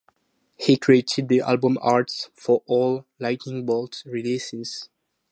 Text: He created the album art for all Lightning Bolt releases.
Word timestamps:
He 0.57 0.77
created 0.77 1.27
the 1.29 1.41
album 1.41 1.77
art 1.79 2.31
for 2.33 2.63
all 2.65 3.05
Lightning 3.19 3.67
Bolt 3.67 4.01
releases. 4.03 4.89